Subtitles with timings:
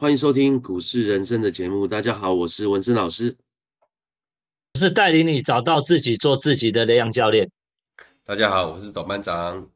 [0.00, 1.86] 欢迎收听股市人生的节目。
[1.86, 3.36] 大家好，我是文森老师，
[4.78, 7.50] 是带领你找到自己、做自己的雷阳教练。
[8.24, 9.70] 大家好，我是董班长。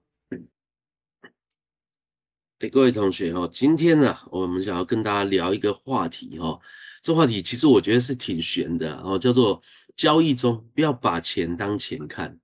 [2.60, 6.58] 哎，各位同学哈，今天呢，我们想要跟大家聊一个话题哈。
[7.02, 9.60] 这话题其实我觉得是挺悬的哦，叫做
[9.94, 12.40] 交易中不要把钱当钱看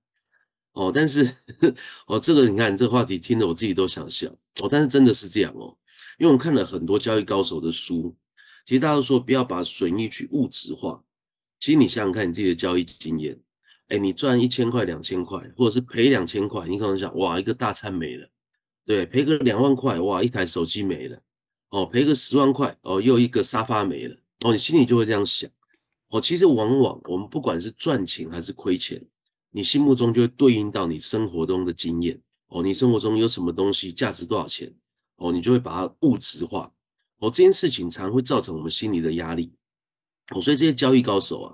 [0.73, 0.91] 哦。
[0.93, 1.35] 但是
[2.05, 4.29] 哦，这个你看这个话题听得我自己都想笑
[4.61, 4.67] 哦。
[4.69, 5.75] 但是真的是这样哦，
[6.21, 8.15] 因为我看了很多交易高手的书，
[8.67, 11.03] 其实大家都说不要把损益去物质化。
[11.59, 13.41] 其实你想想看你自己的交易经验，
[13.87, 18.29] 哎，你赚一千块、两千块，或者是赔两千块，你可能想哇，一个大餐没了，
[18.85, 21.19] 对，赔个两万块，哇，一台手机没了，
[21.71, 24.15] 哦，赔个十万块，哦，又一个沙发没了。
[24.41, 25.49] 哦，你心里就会这样想，
[26.09, 29.03] 哦，其实往往我们不管是赚钱还是亏钱，
[29.49, 34.71] 你心目中就会对应到你生活中的经验，哦，你生活中有什么东西价值多少钱，
[35.21, 36.73] 哦，你就会把它物质化，
[37.19, 39.53] 哦，这件事情常会造成我们心理的压力，
[40.31, 41.47] 哦，所以这些交易高手啊，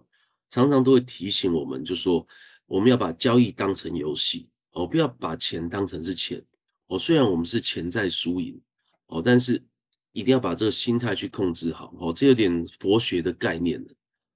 [0.49, 2.25] 常常都会提醒我们，就说
[2.65, 6.45] 我们要把交易当成游戏，哦，不要把钱当成是钱，
[6.87, 8.61] 哦，虽然我们是潜在输赢，
[9.07, 9.63] 哦，但是。
[10.13, 13.85] 一定要把这个心态去控制好哦，这有点佛学的概念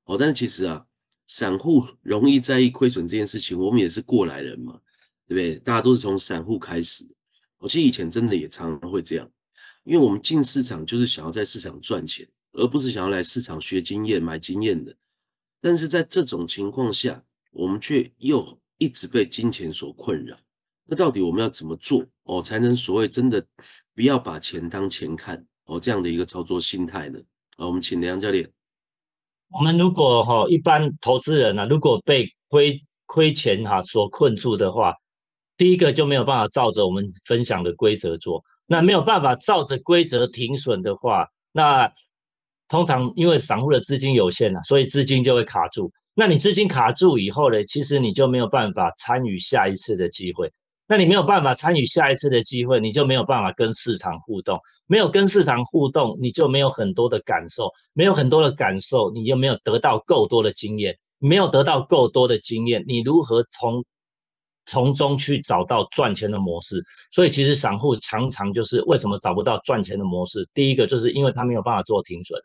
[0.04, 0.16] 哦。
[0.16, 0.86] 但是其实啊，
[1.26, 4.80] 散户容易在意亏损这件事情，我们也是过来人嘛，
[5.26, 5.56] 对不对？
[5.62, 7.04] 大家都是从散户开始，
[7.62, 9.30] 我其实以前真的也常常会这样，
[9.84, 14.96] 因为我们进市场就是想要在市场赚钱，而不是想要来市场学经验、买经验的。
[15.62, 20.36] 但是在这种情况下，我们却又一直被金钱所困扰。
[20.86, 23.46] 那到底我们要怎么做哦，才能所谓真的
[23.94, 25.46] 不要把钱当钱看？
[25.66, 27.20] 哦，这样的一个操作心态呢？
[27.58, 28.52] 啊，我们请梁教练。
[29.50, 34.96] 我们如果哈一般投资人呢，如果被亏亏钱哈所困住的话，
[35.62, 38.44] 第一个就没有办法照着我们分享的规则做。
[38.66, 41.94] 那没有办法照着规则停损的话，那
[42.68, 45.92] 通常因为散户的资金有限啊，所以资金就会卡住。
[46.16, 50.52] 那你资金卡住以后呢，其实你就没有办法参与下一次的机会。
[50.88, 54.60] 那你没有办法参与下一次的机会，你就没有办法跟市场互动。
[54.88, 57.70] 没有跟市场互动，你就没有很多的感受。
[57.94, 60.98] 没有很多的感受，你又没有得到够多的经验。
[61.20, 63.86] 没有得到够多的经验，你如何从
[64.72, 66.82] 从中去找到赚钱的模式？
[67.12, 70.48] 所以其实散户常常就是为什么找不到赚钱的模式？
[70.54, 72.40] 第一个就是因为他没有办法做停损。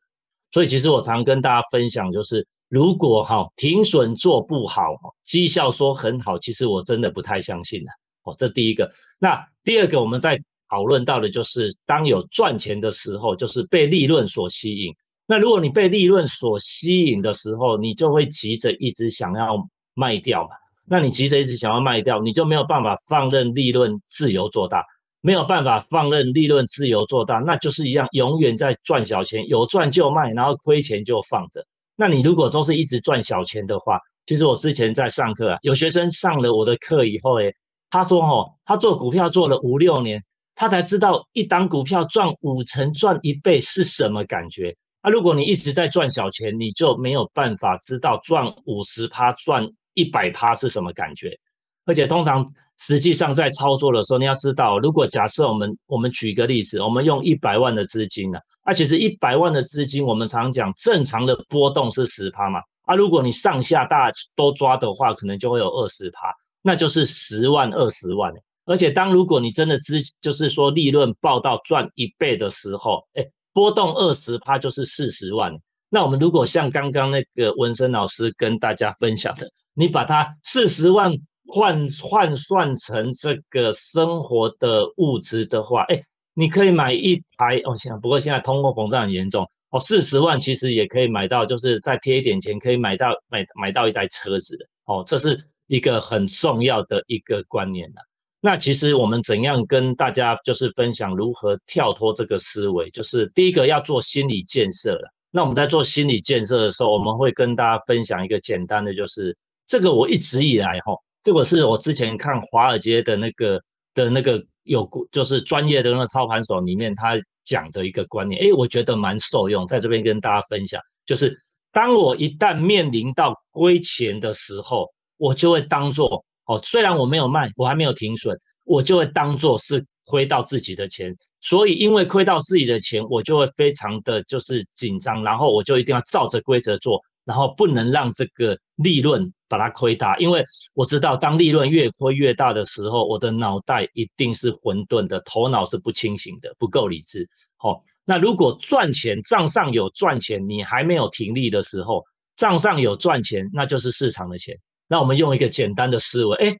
[0.51, 7.91] 所以其实我常跟大家分享，就是如果哈停损做不好，绩效说很好，其实我真的不太相信的。
[8.25, 8.91] 哦，这第一个。
[9.21, 14.93] 那第二个，我们在讨论到的就是，当有赚钱的时候，就是被利润所吸引。
[15.29, 20.51] 那如果你被利润所吸引的时候，你就会急着一直想要卖掉嘛。
[20.89, 24.85] 那你急着一直想要卖掉，你就没有办法放任利润自由做大，
[25.21, 31.67] 没有办法放任利润自由做大，那就是一样，永远在赚小钱，有赚就卖，然后亏钱就放着。
[31.97, 37.55] 那你如果都是一直赚小钱的话，其实我之前在上课啊，有学生上了我的课以后，诶，
[37.91, 40.23] 他说：“哦，他做股票做了五六年，
[40.55, 44.77] 他才知道一档股票赚五成、赚一倍是什么感觉。
[45.01, 51.37] 啊，如果你一直在赚小钱，你就没有办法知道赚五十趴、赚一百趴是什么感觉。
[51.85, 52.47] 而且通常
[52.79, 66.33] 实际上在操作的时候，你要知道，如果假设我们我们举个例子，我们用一百万的资金呢，啊，其实一百万的资金，我们常讲正常的波动是十趴嘛，啊，如果你上下大都抓的话，可能就会有二十趴。”
[66.67, 68.33] 那就是十万二十万，
[68.65, 75.57] 而且当如果你真的资就是说利润报到赚一倍的时候，哎，波动二十趴就是四十万。
[75.89, 81.13] 那我们如果像刚刚那个文生老师跟大家分享的，你把它四十万
[81.47, 86.03] 换换算成这个生活的物质的话，哎，
[86.35, 95.39] 你可以买一台哦，现在不过现在通货膨胀很严重哦，四十万其实也可以买到，就是再贴一点钱可以买到买买到一台车子的哦，这是。
[95.69, 97.97] 一个很重要的一个观念了。
[98.41, 105.13] 那其实我们怎样跟大家就是分享如何跳脱这个思维，就是第一个要做心理建设了。
[105.33, 109.37] 那我们在做心理建设的时候，我们会跟大家分享一个简单的，就是
[109.67, 113.61] 这个我一直以来哈，这个是我之前看华尔街的那个
[113.95, 121.37] 的那个有就是专业的那个操盘手里面他讲的一个观念，诶，我觉得蛮受用，在这边跟大家分享，就是
[121.73, 124.91] 当我一旦面临到亏钱的时候。
[125.19, 131.17] 我就会当做哦，虽然我没有卖，我还没有停损，我就会当做是亏到自己的钱。
[131.41, 140.17] 所以因为亏到自己的钱，我就会非常的就是紧张，然后我就一定要照着规则做，然后不能让这个利润把它亏大。
[140.17, 140.43] 因为
[140.73, 147.29] 我知道，当利润越亏越大的时候，我的脑袋一定是混沌的，头脑是不清醒的，不够理智。
[147.57, 152.05] 好，那如果赚钱，账上有赚钱，你还没有停利的时候，
[152.37, 154.57] 账上有赚钱，那就是市场的钱。
[154.89, 156.57] 那我们用一个简单的思维，哎，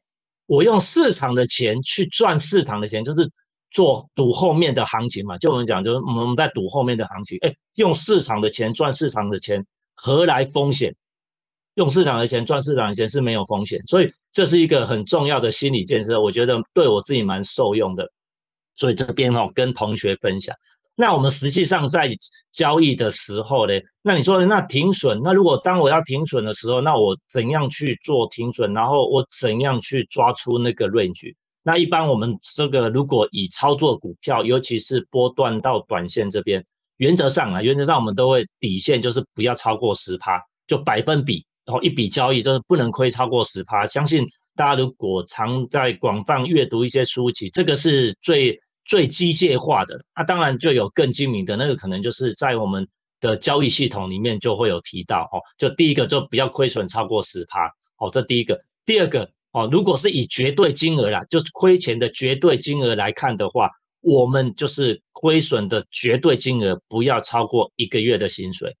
[0.47, 3.31] 我用市场的钱去赚市场的钱，就是
[3.69, 5.37] 做赌后面的行情嘛。
[5.37, 9.65] 就我们讲，就是我们在赌后面的行情，哎，用市场的钱赚市场的钱，
[9.97, 10.95] 何来风险？
[11.73, 18.09] 用市场的钱赚市场的钱是没有风险，所以这是一个很重要的心理建设，我觉得对我自己蛮受用的。
[18.75, 20.55] 所以这边哈跟同学分享。
[20.95, 22.09] 那我们实际上在
[22.51, 28.73] 交易的时候呢，那你说那停损，那如果当我要停损的时候，那我怎样去做停损？
[28.73, 31.35] 然后我怎样去抓出那个 range？
[31.61, 36.65] 那一般我们这个如果以操作股票，尤其是波段到短线这边，
[36.97, 41.45] 原则上啊，原则上我们都会底线就是不要超过十趴，就百分比。
[41.65, 49.99] 然后一笔交易就是不能亏超过十趴，相信大家如果常在广泛阅读一些书籍，这个是最最机械化的。
[50.15, 52.87] 那当然就有更精明的，那个可能就是在我们
[53.19, 55.43] 的交易系统里面就会有提到哦。
[55.57, 57.67] 就第一个就不要亏损超过十趴，
[57.97, 58.57] 哦，这第一个。
[58.85, 63.69] 第二个哦，如果是以绝对金额啦，就亏钱的绝对金额来看的话，
[64.01, 68.75] 我们就是亏损的绝对金额不要超过一个月的薪水。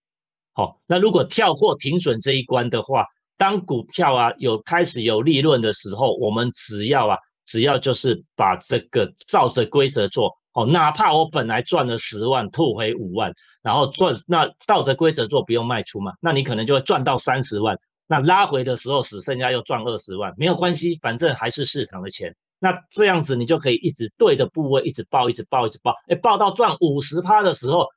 [0.53, 3.05] 好，那如果跳过停损这一关的话，
[3.37, 13.31] 当股票啊有开始有利润的时候，我们只要啊，只要就是把这个照着规则做，哦，哪怕我本来赚了十万，吐回五万，
[13.61, 17.77] 然后赚，那照着规则做，不用卖出嘛，那你可能就会赚到三十万，
[18.07, 27.87] 那拉回的时候只剩下又赚二十万，没有关系，反正还是市场的钱，那这样子你就可以一直对的部位一直报，一直报，一直报，哎，报到赚五十趴的时候。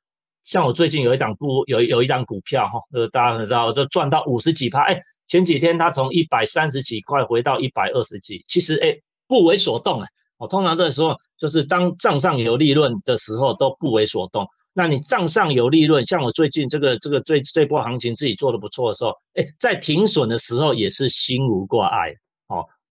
[0.43, 8.97] 像我最近有一档股有有一档股票哈，呃，大家很知道，就赚到五十几趴，哎，前几天它从一百三十几块回到一百二十几，其实哎
[9.27, 10.07] 不为所动哎，
[10.39, 14.47] 我通常这个时候就是当账上有利润的时候都不为所动。
[14.73, 22.15] 那你账上有利润，像我最近这个这个最这波行情自己做的不错的时候，哎，在停损的时候也是心无挂碍，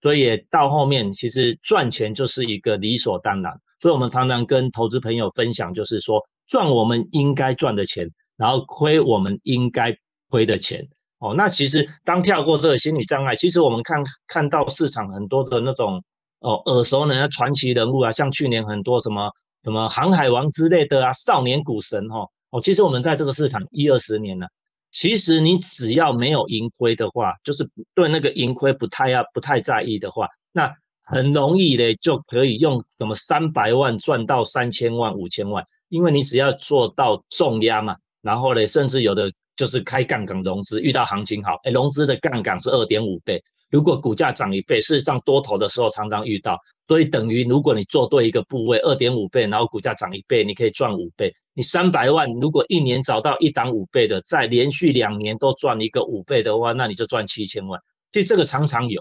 [0.03, 6.21] 所以到后面其实赚钱就是一个理所当然，所以我们常常跟投资朋友分享，就是说。
[6.51, 9.97] 赚我们应该赚的钱，然后亏我们应该
[10.31, 10.85] 亏的钱。
[11.21, 16.03] 哦，那其实当跳过这个心理障碍，其实我们看看到市场很多的那种
[16.41, 19.31] 哦耳熟能详传奇人物啊，像去年很多什么
[19.63, 22.27] 什么航海王之类的啊，少年股神哈。
[22.51, 24.49] 哦，其实我们在这个市场一二十年了，
[24.91, 35.65] 其实你只要没有盈亏的话，就是对那个盈亏不太要不太在意的话，那很容易嘞就可以用什么三百万赚到三千万五千万。
[35.89, 43.43] 因为你只要做到重压嘛，然后呢，甚至有的就是开杠杆融资，遇到行情好，哎，融资的杠杆是二点五倍。
[43.71, 46.59] 如果股价涨一倍，事实上多头的时候常常遇到，
[46.89, 51.33] 所以等于如果你做对一个部位，二点五倍，然后股价涨一倍，你可以赚五倍。
[51.55, 57.81] 你三百万，如果一年找到一档五倍的，再连续两年都赚一个五倍的话，那你就赚七千万。
[58.13, 59.01] 所以这个常常有。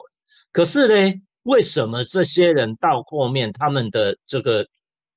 [0.52, 1.14] 可是呢，
[1.44, 4.66] 为什么这些人到后面他们的这个？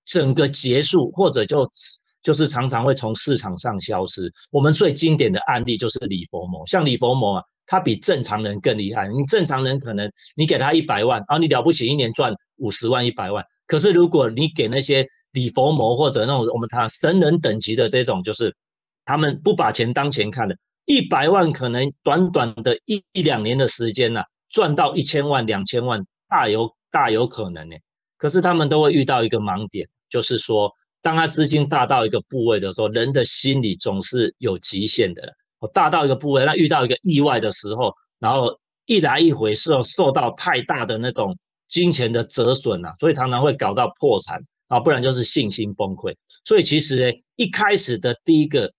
[0.04, 1.70] 整个结束，或者就
[2.24, 4.32] 就是常常会从市场上消失。
[4.50, 9.08] 我们最经典的案例就是李佛摩，像李佛摩啊，他比正常人更厉害。
[9.08, 13.42] 你正常人可能你给他一百万，啊，你了不起一年赚五十万、一百万。
[13.66, 18.54] 可是如果你给那些李佛摩或者那种我们谈神人等级的这种，就是
[19.06, 27.76] 他们不把钱当钱看的，一百万可能短短的一一两年的时间呐，赚到一千万、两千万，大有大有可能呢。
[28.18, 35.32] 可是他们都会遇到一个盲点，就是说，当他资金大到一个部位的时候，人的心理总是有极限的。
[35.62, 41.38] 我大到一个部位，那遇到一个意外的时候，然后一来一回是要受到太大的那种
[41.68, 46.14] 金钱的折损啊，所以常常会搞到破产啊，不然就是信心崩溃。
[46.44, 48.72] 所以其实呢，一开始的第一个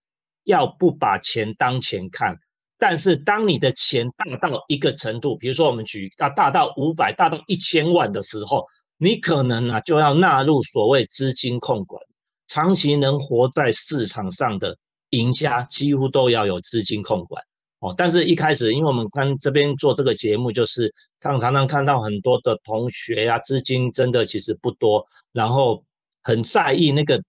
[0.44, 2.38] 要不把钱当钱看，
[2.78, 8.66] 但是当你的钱大到一个程度，比如说我们举啊大到五百、大到一千万的时候。
[9.00, 12.02] 你可能啊就要纳入所谓资金控管，
[12.48, 14.78] 长期能活在市场上的
[15.14, 17.44] 赢家几乎都要有资金控管
[17.80, 17.94] 哦。
[17.96, 20.92] 但是，一开始，因为我们看这边做这个节目，就是
[21.22, 25.84] 常常常看到很多的同学啊，资金真的其实不多，然后
[26.24, 27.24] 很在意那个，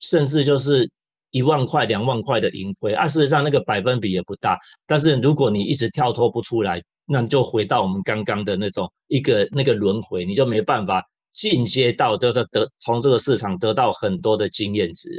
[0.00, 0.90] 甚至就是
[1.30, 3.06] 一万块、两万块的盈亏啊。
[3.06, 4.58] 事实上，那个百分比也不大。
[4.86, 15.10] 但是，如果你一直跳脱不出来，那你就回到我们刚刚的那种一个那个轮回，你就没办法进阶到得得得从这个市场得到很多的经验值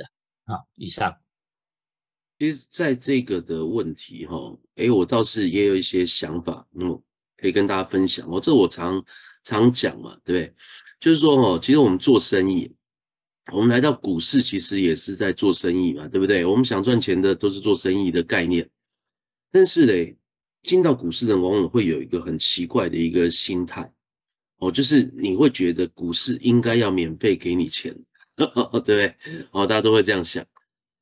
[0.46, 0.56] 啊！
[0.56, 1.16] 啊，以上。
[2.38, 7.02] 其实，在这个的问题哈，哎，我倒是也有一些想法，嗯，
[7.38, 8.30] 可以跟大家分享。
[8.30, 9.06] 我这我常
[9.44, 10.54] 常讲嘛，对不对？
[11.00, 12.74] 就是说哦，其实我们做生意，
[13.54, 16.44] 我们来到股市，其实也是在做生意嘛，对不对？
[16.44, 18.70] 我们想赚钱的都是做生意的概念，
[19.50, 20.18] 但是嘞，
[20.64, 23.94] 进到股市的人往往会有一个很奇怪的一个心态，
[24.58, 27.96] 哦，就是你会觉得股市应该要免费给你钱，
[28.36, 29.16] 对不对？
[29.52, 30.46] 哦，大家都会这样想。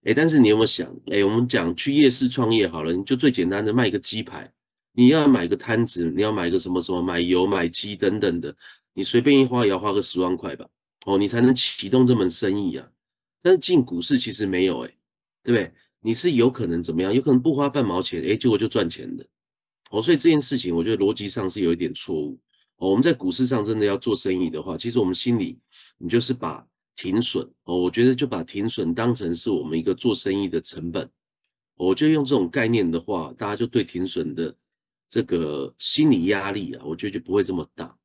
[0.05, 0.93] 哎，但是你有没有想？
[1.07, 4.51] 哎，我们讲去夜市创业好了，你就最简单的卖一个鸡排，
[4.91, 8.53] 你要买个摊子，你要买个什么什么，买油、买鸡等等的，
[8.93, 10.67] 你随便一花也要花个十万块吧？
[11.05, 12.89] 哦，你才能启动这门生意啊。
[13.41, 14.89] 但是进股市其实没有，哎，
[15.41, 15.74] 对不对？
[16.01, 17.13] 你是有可能怎么样？
[17.13, 19.25] 有可能不花半毛钱，哎，结果就赚钱的。
[19.89, 22.38] 哦，所以这件事情我觉得逻辑上是有一点错误。
[22.75, 25.60] 哦，我们在股市上真的要做生意的话，其实我们心里
[25.98, 26.67] 你就是把。
[26.96, 31.10] 停损哦，我觉得就把停损当成是我们一个做生意的成本。
[31.76, 34.56] 我就用这种概念的话，大家就对停损的
[35.10, 37.98] 这个心理压力啊，我觉得就不会这么大。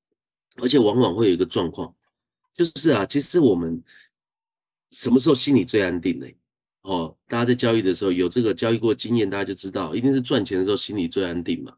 [0.57, 1.95] 而且往往会有一个状况，
[2.55, 3.83] 就是啊，其实我们
[4.91, 6.27] 什么时候心里最安定呢？
[6.83, 11.77] 哦，大家在交易的时候有这个交易过经验，大家就知道，一定是赚钱的时候心里最安定嘛。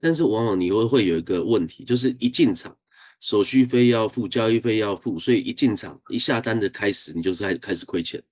[0.00, 2.78] 但是往往你会会有一个问题，就是一进场。
[3.20, 8.22] 手续费要付，交易费要付，所以一进场一下单的开始，你就是开开始亏钱。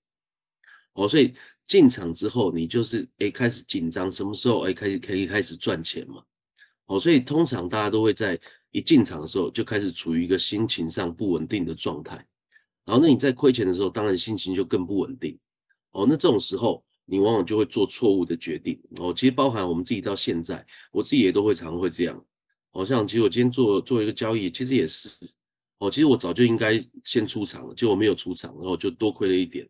[0.95, 6.23] 哦，所以进场之后，你就是哎开始紧张，什么时候哎开始可以开始赚钱嘛？
[6.87, 8.39] 哦，所以通常大家都会在
[8.71, 12.27] 一进场的时候就开始处于一个心情上不稳定的状态。
[12.85, 15.37] 然后那你在亏钱的时候，当然心情就更不稳定。
[15.91, 18.81] 哦，那这种时候你往往就会做错误的决定。
[18.99, 22.25] 哦，其实包含我们自己到现在，我自己也都会常会这样。
[22.77, 25.09] 好像其实我今天做做一个交易，其实也是
[25.79, 29.67] 哦，其实我早就应该先出场了，结果没有出场，然后就多亏了一点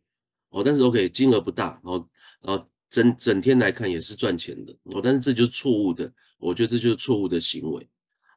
[0.50, 0.60] 哦。
[0.64, 2.08] 但是 OK，金额不大，然后
[2.42, 5.00] 然后整整天来看也是赚钱的哦。
[5.00, 7.88] 但是这就是错误的，我觉得这就是错误的行为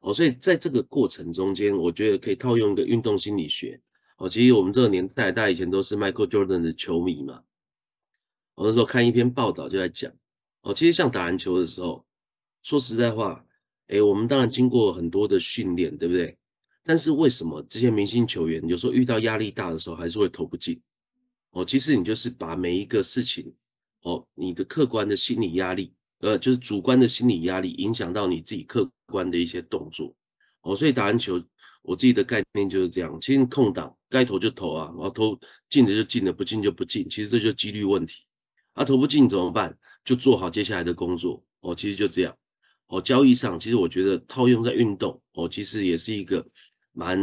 [0.02, 0.14] 哦。
[0.14, 3.82] 所以在这个过程中间，我觉得可以套用一个运动心理学
[4.18, 4.30] 哦。
[4.30, 7.42] 其实我们这个年代，大家以前都是 Michael Jordan 的球迷嘛。
[8.54, 10.12] 我那时候看一篇报道就在讲
[10.62, 12.06] 哦，其实像打篮球的时候，
[12.62, 13.44] 说实在话。
[13.90, 16.38] 哎，我们当然经过很多的训练，对不对？
[16.84, 20.82] 但是为什么这些明星球员有时候遇到压力大的时候还是会投不进？
[21.52, 23.54] 哦，其实你就是把每一个事情，
[24.04, 30.16] 哦，你的客观的心理压力，呃，就是主观的心理压力影响到你自己客观的一些动作。
[30.62, 31.44] 哦，所以打篮球，
[31.82, 37.10] 我自己的概念就是这样：，其实空档该投就投啊，然后投进的就进了，不进就不进。
[37.10, 38.26] 其实这就几率问题。
[38.74, 39.78] 啊，投不进怎么办？
[40.04, 41.44] 就做好接下来的工作。
[41.62, 42.38] 哦，其实就这样。
[42.90, 46.44] 哦，交易上其实我觉得套用在运动哦，其实也是一个
[46.92, 47.20] 蛮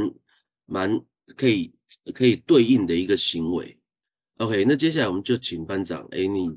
[0.65, 1.05] 蛮
[1.37, 1.75] 可以
[2.15, 3.77] 可以对应的一个行为。
[4.37, 6.57] OK，那接下来我们就请班长，哎，你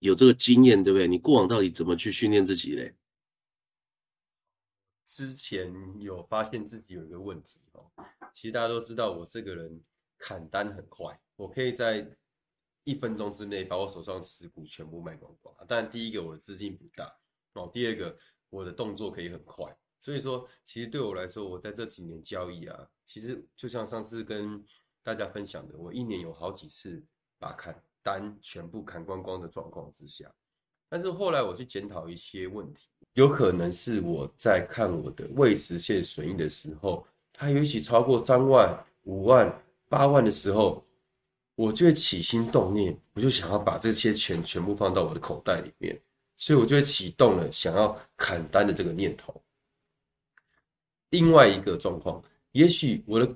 [0.00, 1.06] 有这个经验对不对？
[1.06, 2.96] 你过往到底怎么去训练自己嘞？
[5.04, 7.88] 之前有发现自己有一个问题哦，
[8.32, 9.80] 其实大家都知道我这个人
[10.18, 12.10] 砍单很快，我可以在
[12.82, 15.54] 一分钟之内把我手上持股全部卖光光。
[15.68, 17.16] 但第一个我的资金不大
[17.52, 18.18] 哦，第二个。
[18.50, 19.64] 我的动作可以很快，
[20.00, 24.64] 所以说，其实对我来说，我在这几年交易啊，其实就像上次跟
[25.02, 27.02] 大家分享的，我一年有好几次
[27.38, 30.32] 把砍单全部砍光光的状况之下，
[30.88, 40.84] 但是后来我去检讨一些问题，有可能是我在看我的未实现损益的时候，它也许超过三万、五万、八万的时候，
[41.54, 46.00] 我就会起心动念，我就想要把这些钱全部放到我的口袋里面。
[46.38, 49.34] 所以我就会启动了想要砍单的这个念头。
[51.10, 53.28] 另外一个状况，也许我的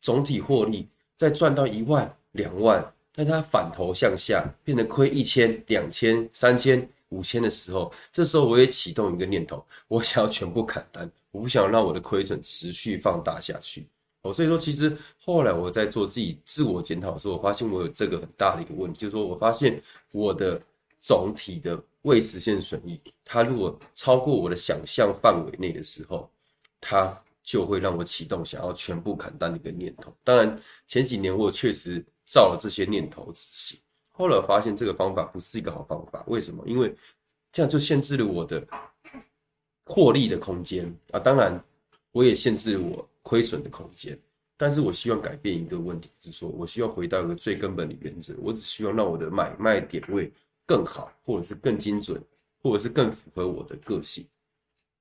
[0.00, 13.86] 总体获利在赚到一万、两万，但它反头向下，变得亏一千、两千、三千、五千的时候，这时候我也启动一个念头，我想要全部砍单，我不想让我的亏损持续放大下去。
[14.22, 19.80] 哦，所以说其实后来我在做自己自我检讨的时候，我发现我有这个很大的一个问题，就是说我发现
[20.12, 20.60] 我的
[20.98, 21.82] 总体的。
[22.02, 26.30] 未实现损益，它如果超过我的想象范围内的时候，
[26.80, 30.14] 它就会让我启动想要全部砍单的一个念头。
[30.24, 33.78] 当然，前几年我确实照了这些念头执行，
[34.10, 36.24] 后来发现这个方法不是一个好方法。
[36.28, 36.64] 为什么？
[36.66, 36.94] 因为
[37.52, 38.66] 这样就限制了我的
[39.84, 41.18] 获利的空间啊！
[41.18, 41.62] 当然，
[42.12, 44.18] 我也限制了我亏损的空间。
[44.56, 50.32] 但是我希望改变一个问题，就是说我需要回到一个最根本的原则，我只希望让我的买卖点位。
[50.68, 52.22] 更好，或者是更精准，
[52.62, 54.22] 或者是更符合我的个性，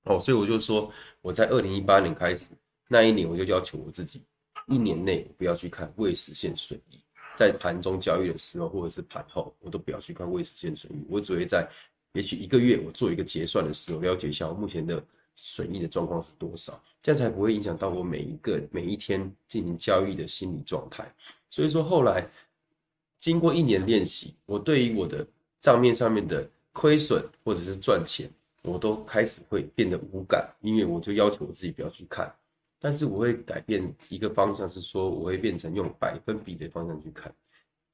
[0.04, 0.90] 哦，所以我就说，
[1.22, 2.48] 我在二零一八年开始
[2.88, 4.24] 那一年，我就要求我自己，
[4.68, 6.98] 一年内不要去看未实现损益，
[7.36, 11.70] 在盘中交易的时候，或者是盘后，我都不要去看未实现损益，我只会在
[12.14, 15.04] 也许一个月我做一个结算的时候，了解一下我目前的
[15.36, 19.20] 损益的状况是多少，这样才不会影响到我每一个每一天
[19.50, 21.14] 进行交易的心理状态。
[21.50, 22.26] 所以说后来
[23.20, 25.28] 经过一年练习，我对于我的
[25.68, 28.30] 账面上面的亏损或者是赚钱，
[28.62, 32.34] 我都开始会变得无感，因为我就要求我自己不要去看。
[32.80, 37.30] 但是我会改变一个方向，是说我会变成用百分比的方向去看，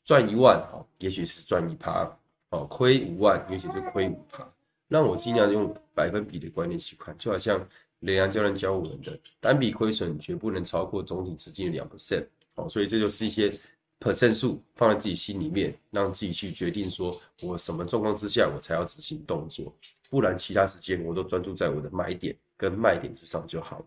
[0.06, 2.08] 赚一万哦，也许是赚一趴
[2.52, 4.48] 哦，亏五万，也许是亏五趴。
[4.88, 7.68] 让我尽量用百分比的观念去看，就好像
[8.02, 13.60] 雷阳教练教我们的，单笔亏损绝不能超过总体资金的两 percent 哦，所以这就是一些
[14.04, 19.74] percent 数放在自己心里面，让自己去决定说我什么状况之下我才要执行动作，
[20.10, 23.86] 不然其他时间我都专注在我的买点跟卖点之上就好了。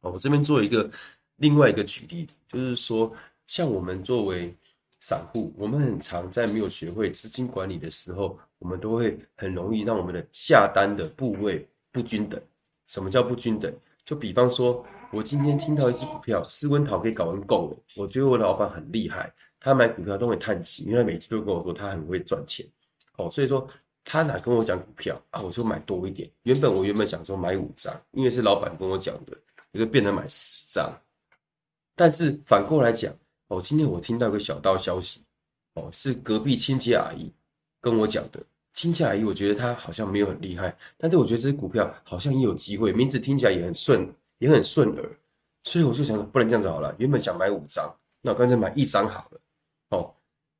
[0.00, 0.90] 哦，我这边做一个
[1.36, 3.12] 另外一个举例，就是说，
[3.46, 4.54] 像我们作为
[4.98, 12.40] 散户，我们很常在没有学会资金管理的时候，我们都会很容易让我们的下单的部位不均等。
[12.86, 13.72] 什么叫不均等？
[14.04, 22.64] 就比方说，我今天听到一只股票，斯温陶可以搞完够了，我觉得我老板很厉害，他买股票都会叹气，因为每次都跟我说他很会赚钱。
[23.16, 23.66] 哦，所以说
[24.04, 26.30] 他哪跟我讲股票啊，我就买多一点。
[26.44, 29.36] 原本我原本想说买五张，因为是老板跟我讲的。
[29.72, 30.92] 我就变成买十张，
[31.94, 33.14] 但是反过来讲，
[33.46, 35.22] 哦，今天我听到一个小道消息，
[35.74, 37.32] 哦，是隔壁亲戚阿姨
[37.80, 38.40] 跟我讲的。
[38.72, 44.08] 亲戚阿姨，我觉得她好像没有很厉害，但是我觉得这只股票好像也有机会，名字听起来也很顺，
[44.40, 45.18] 也很顺耳，
[45.62, 46.92] 所以我就想，不能这样子好了。
[46.98, 47.88] 原本想买五张，
[48.20, 49.40] 那我干脆买一张好了。
[49.90, 50.12] 哦，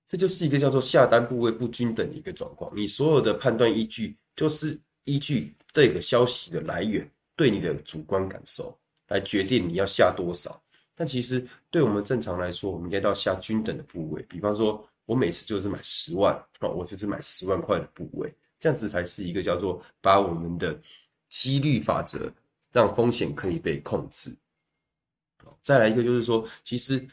[0.06, 2.72] 这就是一个叫做下单部位不均等的一个状况。
[2.72, 8.76] 你所有的判断依据，就是依据这个消息的来源对你的主观感受。
[9.10, 10.62] 来决定你要下多少，
[10.94, 14.22] 但其实对我们正常来说，我们应该要下均等的部位。
[14.28, 20.80] 比方说，我每次就是买十万哦，我就是买十万块的部位，这样子才是一个叫做把我们的
[21.28, 22.32] 几率法则
[22.72, 24.34] 让风险可以被控制。
[25.62, 27.04] 再来一个就是说，其实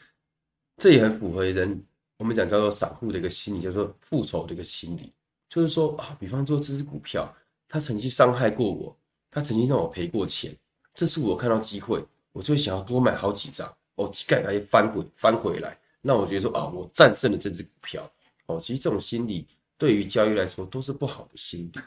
[0.76, 1.84] 这也很符合人
[2.16, 5.12] 我们讲叫做散户的一个心理，叫做复仇的一个心理，
[5.48, 7.32] 就是说啊，比方说这只股票，
[7.68, 8.96] 它曾经伤害过我，
[9.30, 10.54] 它曾经让我赔过钱。
[10.94, 18.10] 这次我看到机会，我就会想要多买好几张哦，几盖来翻滚翻回来，让我觉得说啊，我战胜了这只股票
[18.46, 18.58] 哦。
[18.58, 21.80] 其实这种心理对于交易来说都是不好的心理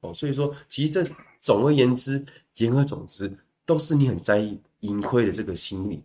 [0.00, 0.12] 哦。
[0.12, 1.08] 所以说，其实这
[1.40, 2.24] 总而言之，
[2.56, 3.32] 言而总之，
[3.64, 6.02] 都是你很在意盈亏的这个心理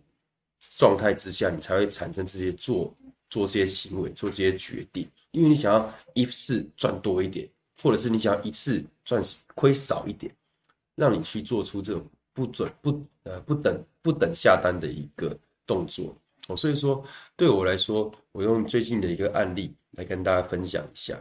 [0.76, 2.94] 状态之下，你才会产生这些做
[3.30, 5.08] 做这些行为，做这些决定。
[5.32, 7.48] 因为你想要一次赚多一点，
[7.82, 9.22] 或者是你想要一次赚
[9.54, 10.34] 亏少一点，
[10.94, 12.04] 让你去做出这种。
[12.36, 16.12] 不准不呃不等不等下单的一个动作
[16.48, 17.00] 哦，所以说
[17.36, 21.14] 对我来说，我用最近的一个案例来跟大家分享一下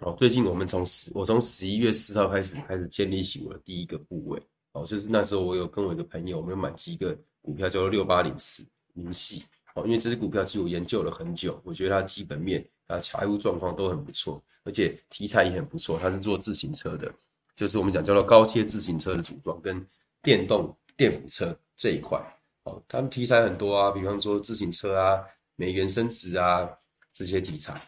[0.00, 0.14] 哦。
[0.18, 17.12] 最近我们从十我从十一月四号开始开始建立起我的第一个部位哦，就是那时候我有跟我一个朋友，我们有买几个股票叫做六八零四明细哦，因为这只股票其实我研究了很久，我觉得它基本面啊财务状况都很不错，而且题材也很不错，它是做自行车的，
[17.56, 19.86] 就是我们讲叫做高阶自行车的组装跟。
[20.22, 22.20] 电动电辅车这一块，
[22.64, 25.18] 哦，他们题材很多啊，比方说自行车啊、
[25.56, 26.68] 美元升值啊
[27.10, 27.80] 这些题材。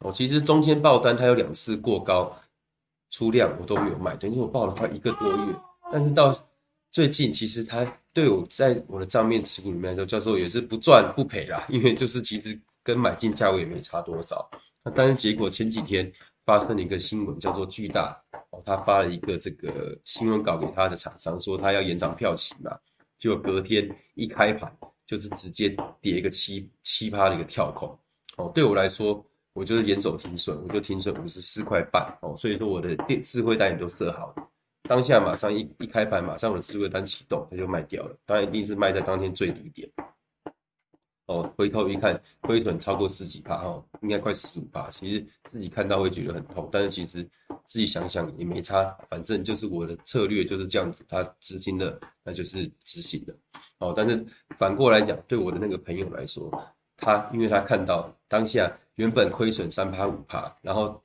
[0.00, 2.34] 哦，其实中间爆单它有两次过高
[3.10, 5.54] 出量，我都没有卖，等于我爆了快一个多月。
[5.92, 6.34] 但是到
[6.90, 14.48] 最近，其实它对我在我的账面持股里面来说叫做也是不赚不赔啦，因为就是其实跟买进价位也没差多少。
[14.82, 16.12] 那但是结果前几天。
[16.46, 22.78] 发生了一个新闻，叫做巨大哦，他发了一个这个新闻稿给他的厂商，说他要延长票期嘛，
[23.18, 24.70] 就隔天一开盘
[25.06, 27.98] 就是直接跌一个七七趴的一个跳空
[28.36, 29.24] 哦，对我来说，
[29.54, 34.48] 我就是严守停损，我就停损五十四块半哦，所以说我的电智慧单也都设好了，
[34.82, 39.88] 当下马上一一开盘，马上我的智慧单启动，它就卖掉了，当然一定是卖在当天最低点。
[41.26, 44.90] 哦，回头一看，亏损超过十几趴哦，应该快十五趴。
[44.90, 47.22] 其实自己看到会觉得很痛，但是其实
[47.64, 53.34] 自己想想也没差，反正就是我的策略就是这样子，他执行了，那就是执行了。
[53.78, 54.22] 哦，但是
[54.58, 56.50] 反过来讲，对我的那个朋友来说，
[57.04, 61.00] 他因为他看到当下原本亏损三趴五趴，然后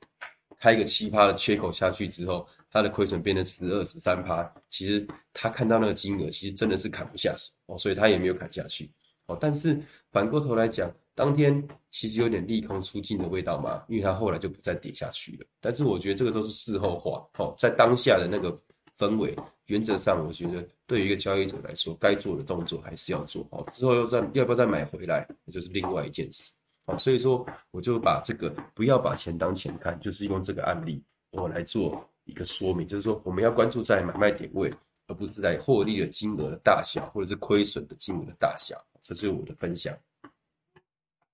[0.58, 8.90] 开一个七趴的缺口下去之后，他的亏损变成十二十三趴，其实他看到那个金额，其实真的是砍不下手哦，所以他也没有砍下去。
[9.26, 9.80] 哦，但是。
[10.12, 15.46] 反过头来讲，当天其实有点利空出尽的味道嘛，因为它后来就不再跌下去了。
[15.60, 18.50] 但是我觉得这个都是事后话，哦，在当下的那个
[19.00, 19.34] 氛围，
[19.66, 26.52] 原则上我觉得对于一个交易者来说，该做的动作还是要做，哦，之后要再要不要再买回来，那就是另外一件事，
[26.84, 32.06] 哦，所以说我就把这个不要把钱当钱看，就是用这个案例我来做。
[32.26, 34.72] 一个说明，就是说我们要关注在买卖点位，
[35.08, 38.76] 而不是在获利的金额的大小，或者是亏损的金额的大小。
[39.00, 39.92] 这是我的分享。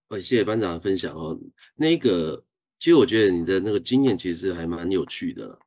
[0.09, 1.39] 呃，谢谢班长的分享哦。
[1.75, 2.43] 那个，
[2.79, 5.59] 其实我觉得你的那个经验其实还蛮有趣的。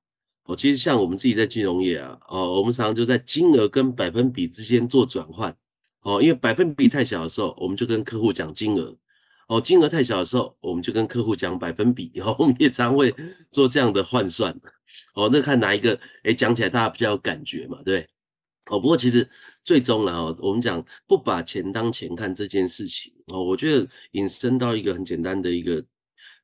[0.50, 5.56] 哦，其实像我们自己在金融业啊，哦，我们常常就在金额跟百分比之间做转换。
[6.02, 8.98] 哦，因为百分比太小的时候，我们就跟客户讲金额；
[9.48, 12.12] 哦，金额太小的时候，我们就跟客户讲百分比。
[12.22, 13.14] 哦，我们也常会
[13.52, 14.60] 做这样的换算。
[15.14, 18.08] 哦，那看哪一个，哎，讲起来大家比较有感觉嘛，对？
[18.72, 19.30] 哦，不过其实
[19.64, 25.86] 最终呢哦，我们讲不把钱当钱看这件事情哦，我觉得引申到一个很简单的一个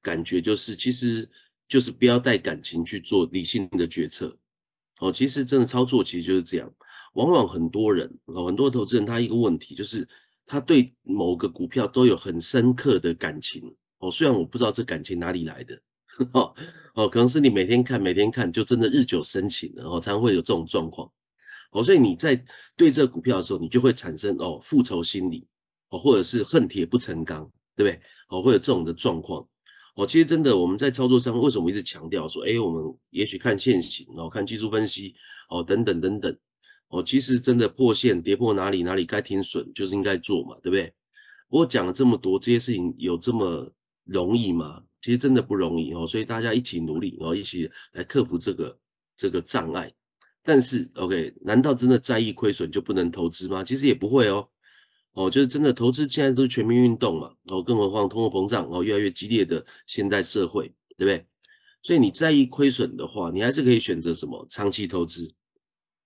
[0.04, 1.28] 感觉，就是其实
[1.68, 4.38] 就是不要带感情去做理性的决策。
[5.00, 6.74] 哦，其实真的操作其实就是这样。
[7.14, 10.08] 往往很多人哦，很多投资人他一个问题就是
[10.46, 15.82] 他对某个股票都有很深刻的感情哦，虽然我不知道这感情哪里来的
[16.34, 16.54] 哦
[16.94, 21.12] 哦，可能是你每天看每天看就真的日久生情了哦，常会有这种状况。
[21.72, 22.42] 哦，所以你在
[22.78, 25.48] 对这个股票的时候，你就会产生哦复仇心理，
[25.90, 28.02] 哦，或者是恨铁不成钢，对不对？
[28.30, 29.46] 哦，会有这种的状况。
[29.96, 35.16] 哦，其实真的我们在操作上为什么一直强调说，哎，我们也许看线型，哦，看技术分析，
[35.50, 36.38] 哦，等等等等。
[36.90, 40.94] 哦，其实真的破线跌破哪里哪里该停损，就是应该做嘛，对不对？
[41.48, 43.72] 我讲了这么多，这些事情有这么
[44.04, 44.84] 容易吗？
[45.02, 48.78] 其实真的不容易哦，所以大家一起努力，然后一起来克服这个
[49.16, 49.92] 这个障碍。
[50.44, 53.64] 但是，OK，难道真的在意亏损就不能投资吗？
[53.64, 54.48] 其实也不会哦。
[55.16, 57.34] 哦，就是真的投资现在都是全民运动嘛。
[57.46, 61.26] 哦，更何况通货膨胀哦越来越激烈的现代社会，对不对？
[61.82, 65.34] 所以你在意亏损的话，你还是可以选择什么长期投资。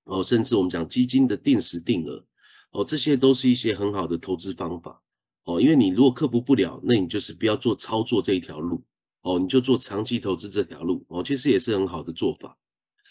[0.03, 2.23] 哦，甚至我们讲基金的定时定额，
[2.71, 5.01] 哦，这些都是一些很好的投资方法。
[5.45, 8.83] 哦，因为你如果克服不了，那你就是不要做操作这一条路。
[9.21, 11.03] 哦，你就做长期投资这条路。
[11.09, 12.57] 哦，其实也是很好的做法。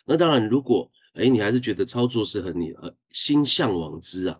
[0.07, 4.39] 那当然，如果哎，你还是觉得操作是很你呃心向往之啊？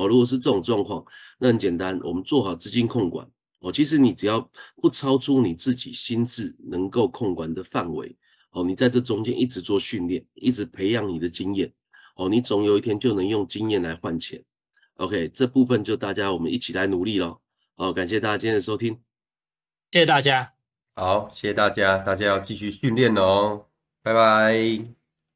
[0.00, 1.04] 哦，如果是这种状况，
[1.38, 3.70] 那很简单，我们做好资金控管哦。
[3.70, 8.16] 其实你只要不超出你自己心智能够控管的范围
[8.52, 11.70] 哦，你在这中间一直做训练，一直培养你的经验
[12.16, 14.42] 哦，你总有一天就能用经验来换钱。
[14.94, 17.40] OK，这部分就大家我们一起来努力喽。
[17.76, 19.00] 好，感谢大家今天的收听，
[19.90, 20.54] 谢谢大家。
[20.94, 23.66] 好，谢谢大家，大家要继续训练哦，
[24.02, 24.99] 拜拜。